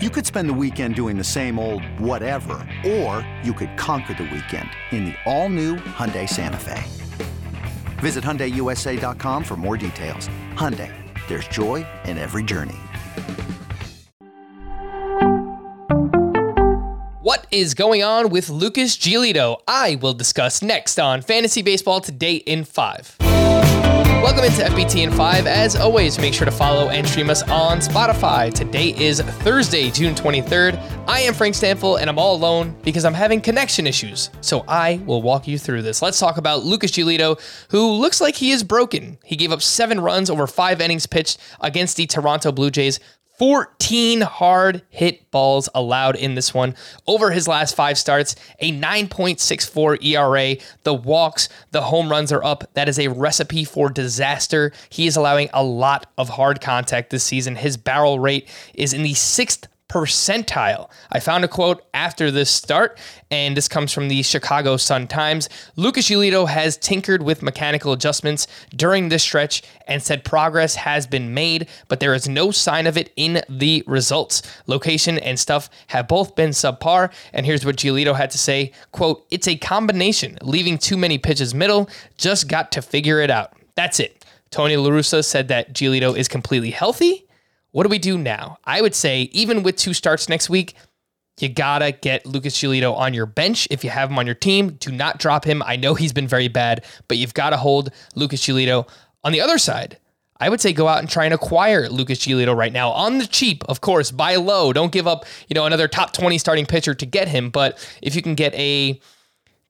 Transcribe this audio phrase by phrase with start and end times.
[0.00, 4.30] You could spend the weekend doing the same old whatever, or you could conquer the
[4.32, 6.84] weekend in the all-new Hyundai Santa Fe.
[7.98, 10.28] Visit HyundaiUSA.com for more details.
[10.54, 10.94] Hyundai,
[11.26, 12.76] there's joy in every journey.
[17.20, 19.62] What is going on with Lucas Giolito?
[19.66, 23.17] I will discuss next on Fantasy Baseball Today in 5.
[24.28, 25.46] Welcome into FBT in 5.
[25.46, 28.52] As always, make sure to follow and stream us on Spotify.
[28.52, 30.78] Today is Thursday, June 23rd.
[31.08, 34.28] I am Frank Stampfl and I'm all alone because I'm having connection issues.
[34.42, 36.02] So I will walk you through this.
[36.02, 39.16] Let's talk about Lucas Giolito, who looks like he is broken.
[39.24, 43.00] He gave up seven runs over five innings pitched against the Toronto Blue Jays
[43.38, 46.74] 14 hard hit balls allowed in this one
[47.06, 50.56] over his last five starts, a 9.64 ERA.
[50.82, 52.68] The walks, the home runs are up.
[52.74, 54.72] That is a recipe for disaster.
[54.90, 57.56] He is allowing a lot of hard contact this season.
[57.56, 60.90] His barrel rate is in the sixth percentile.
[61.10, 62.98] I found a quote after this start,
[63.30, 65.48] and this comes from the Chicago Sun Times.
[65.76, 71.32] Lucas Giolito has tinkered with mechanical adjustments during this stretch and said progress has been
[71.32, 74.42] made, but there is no sign of it in the results.
[74.66, 79.26] Location and stuff have both been subpar, and here's what Giolito had to say, quote,
[79.30, 84.00] "It's a combination, leaving too many pitches middle, just got to figure it out." That's
[84.00, 84.24] it.
[84.50, 87.27] Tony La Russa said that Giolito is completely healthy
[87.72, 88.58] what do we do now?
[88.64, 90.74] I would say, even with two starts next week,
[91.38, 94.70] you gotta get Lucas Giolito on your bench if you have him on your team.
[94.70, 95.62] Do not drop him.
[95.64, 98.88] I know he's been very bad, but you've got to hold Lucas Giolito.
[99.24, 99.98] On the other side,
[100.40, 103.26] I would say go out and try and acquire Lucas Giolito right now on the
[103.26, 104.72] cheap, of course, buy low.
[104.72, 107.50] Don't give up, you know, another top 20 starting pitcher to get him.
[107.50, 109.00] But if you can get a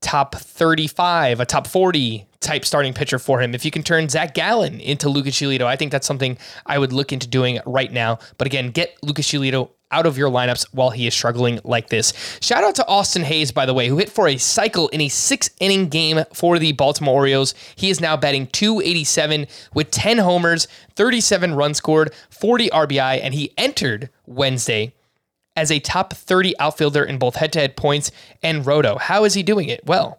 [0.00, 3.54] top 35, a top 40 type starting pitcher for him.
[3.54, 6.92] If you can turn Zach Gallen into Lucas Giolito, I think that's something I would
[6.92, 8.18] look into doing right now.
[8.36, 12.12] But again, get Lucas Giolito out of your lineups while he is struggling like this.
[12.40, 15.08] Shout out to Austin Hays, by the way, who hit for a cycle in a
[15.08, 17.54] six inning game for the Baltimore Orioles.
[17.74, 23.52] He is now batting 287 with 10 homers, 37 runs scored, 40 RBI, and he
[23.56, 24.92] entered Wednesday
[25.58, 28.96] as a top 30 outfielder in both head to head points and roto.
[28.96, 29.84] How is he doing it?
[29.84, 30.18] Well,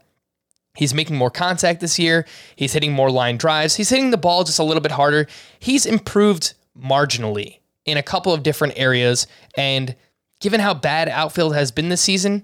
[0.76, 2.26] He's making more contact this year.
[2.56, 3.76] He's hitting more line drives.
[3.76, 5.28] He's hitting the ball just a little bit harder.
[5.60, 9.28] He's improved marginally in a couple of different areas.
[9.58, 9.94] And
[10.40, 12.44] given how bad outfield has been this season,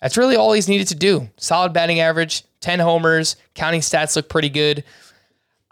[0.00, 1.28] that's really all he's needed to do.
[1.36, 4.84] Solid batting average, 10 homers, counting stats look pretty good.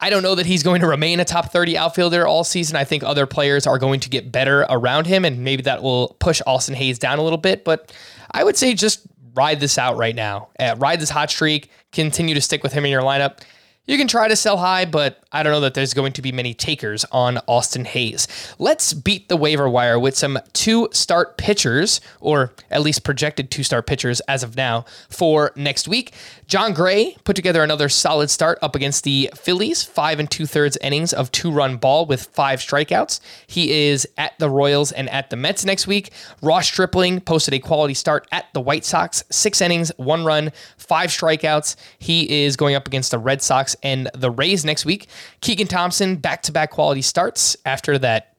[0.02, 2.74] I don't know that he's going to remain a top 30 outfielder all season.
[2.74, 6.16] I think other players are going to get better around him, and maybe that will
[6.18, 7.64] push Austin Hays down a little bit.
[7.64, 7.94] But
[8.32, 10.48] I would say just ride this out right now.
[10.58, 11.70] Uh, ride this hot streak.
[11.92, 13.42] Continue to stick with him in your lineup.
[13.84, 16.30] You can try to sell high, but I don't know that there's going to be
[16.30, 18.28] many takers on Austin Hays.
[18.60, 23.64] Let's beat the waiver wire with some two start pitchers, or at least projected two
[23.64, 26.12] start pitchers as of now for next week.
[26.46, 30.76] Jon Gray put together another solid start up against the Phillies, five and two thirds
[30.80, 33.18] innings of two run ball with five strikeouts.
[33.48, 36.12] He is at the Royals and at the Mets next week.
[36.40, 41.10] Ross Stripling posted a quality start at the White Sox, six innings, one run, five
[41.10, 41.74] strikeouts.
[41.98, 45.06] He is going up against the Red Sox and the Rays next week.
[45.40, 48.32] Keegan Thompson, back to back quality starts after that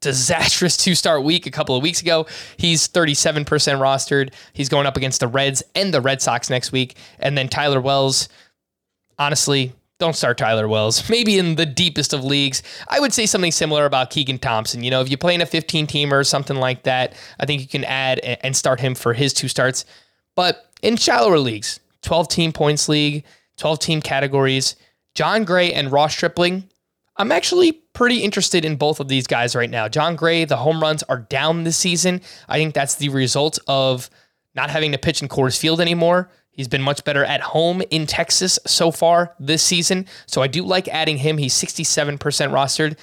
[0.00, 2.26] disastrous two start week a couple of weeks ago.
[2.56, 4.32] He's 37% rostered.
[4.52, 6.96] He's going up against the Reds and the Red Sox next week.
[7.18, 8.28] And then Tyler Wells,
[9.18, 11.08] honestly, don't start Tyler Wells.
[11.10, 12.62] Maybe in the deepest of leagues.
[12.88, 14.82] I would say something similar about Keegan Thompson.
[14.82, 17.60] You know, if you play in a 15 teamer or something like that, I think
[17.60, 19.84] you can add and start him for his two starts.
[20.34, 23.24] But in shallower leagues, 12 team points league,
[23.60, 24.74] 12 team categories,
[25.14, 26.68] Jon Gray and Ross Stripling,
[27.16, 29.88] I'm actually pretty interested in both of these guys right now.
[29.88, 32.22] Jon Gray, the home runs are down this season.
[32.48, 34.08] I think that's the result of
[34.54, 36.30] not having to pitch in Coors Field anymore.
[36.50, 40.06] He's been much better at home in Texas so far this season.
[40.26, 41.36] So I do like adding him.
[41.36, 42.98] He's 67% rostered.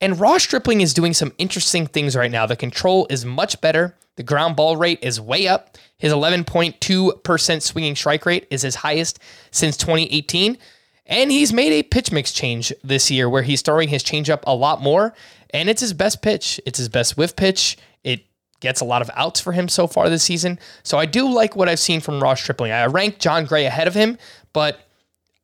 [0.00, 2.46] And Ross Stripling is doing some interesting things right now.
[2.46, 3.94] The control is much better.
[4.20, 5.78] The ground ball rate is way up.
[5.96, 9.18] His 11.2% swinging strike rate is his highest
[9.50, 10.58] since 2018.
[11.06, 14.54] And he's made a pitch mix change this year where he's throwing his changeup a
[14.54, 15.14] lot more.
[15.54, 16.60] And it's his best pitch.
[16.66, 17.78] It's his best whiff pitch.
[18.04, 18.26] It
[18.60, 20.58] gets a lot of outs for him so far this season.
[20.82, 22.72] So I do like what I've seen from Ross Stripling.
[22.72, 24.18] I rank Jon Gray ahead of him,
[24.52, 24.86] but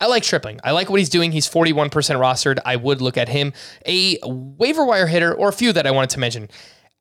[0.02, 0.60] I like Stripling.
[0.64, 1.32] I like what he's doing.
[1.32, 2.58] He's 41% rostered.
[2.66, 3.54] I would look at him.
[3.86, 6.50] A waiver wire hitter, or a few that I wanted to mention.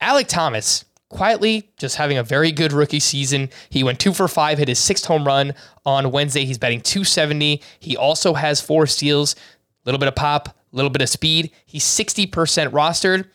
[0.01, 3.49] Alek Thomas quietly just having a very good rookie season.
[3.69, 5.53] He went two for five, hit his sixth home run
[5.85, 6.45] on Wednesday.
[6.45, 7.61] He's batting 270.
[7.79, 9.39] He also has four steals, a
[9.85, 11.51] little bit of pop, a little bit of speed.
[11.65, 12.29] He's 60%
[12.69, 13.25] rostered.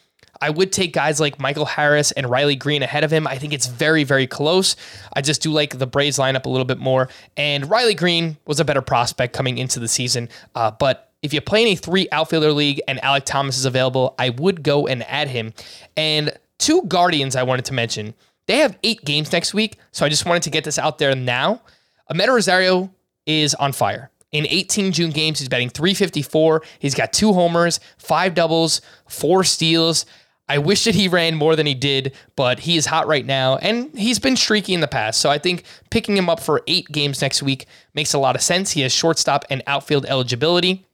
[0.43, 3.27] I would take guys like Michael Harris and Riley Greene ahead of him.
[3.27, 4.75] I think it's very, very close.
[5.13, 7.11] I just do like the Braves lineup a little bit more.
[7.37, 10.31] And Riley Greene was a better prospect coming into the season.
[10.55, 14.15] Uh, but if you play in a three outfielder league and Alek Thomas is available,
[14.19, 15.53] I would go and add him.
[15.97, 18.15] And two Guardians I wanted to mention.
[18.47, 21.15] They have eight games next week, so I just wanted to get this out there
[21.17, 21.63] now.
[22.11, 22.93] Amed Rosario
[23.27, 24.11] is on fire.
[24.33, 26.63] In 18 June games, he's batting 354.
[26.79, 30.07] He's got two homers, five doubles, four steals.
[30.49, 33.57] I wish that he ran more than he did, but he is hot right now,
[33.57, 35.21] and he's been streaky in the past.
[35.21, 38.43] So I think picking him up for eight games next week makes a lot of
[38.43, 38.73] sense.
[38.73, 40.85] He has shortstop and outfield eligibility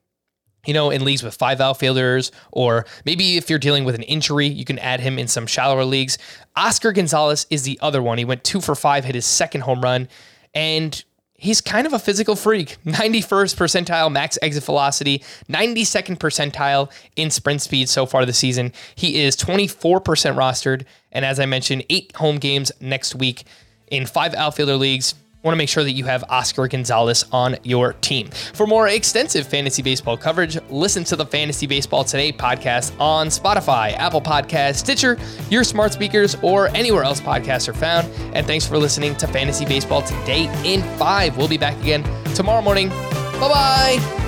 [0.67, 4.47] you know, in leagues with five outfielders, or maybe if you're dealing with an injury,
[4.47, 6.19] you can add him in some shallower leagues.
[6.57, 8.19] Oscar Gonzalez is the other one.
[8.19, 10.09] He went two for five, hit his second home run,
[10.55, 11.03] and
[11.35, 12.77] he's kind of a physical freak.
[12.85, 18.73] 91st percentile max exit velocity, 92nd percentile in sprint speed so far this season.
[18.95, 23.45] He is 24% rostered, and as I mentioned, eight home games next week
[23.89, 25.15] in five outfielder leagues
[25.47, 28.29] want to make sure that you have Oscar Gonzalez on your team.
[28.29, 33.93] For more extensive fantasy baseball coverage, listen to the Fantasy Baseball Today podcast on Spotify,
[33.97, 35.17] Apple Podcasts, Stitcher,
[35.49, 38.09] your smart speakers, or anywhere else podcasts are found.
[38.35, 41.37] And thanks for listening to Fantasy Baseball Today in 5.
[41.37, 42.03] We'll be back again
[42.35, 42.89] tomorrow morning.
[42.89, 44.23] Bye bye.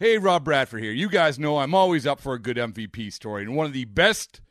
[0.00, 0.92] Hey, Rob Bradford here.
[0.92, 3.84] You guys know I'm always up for a good MVP story, and one of the
[3.84, 4.40] best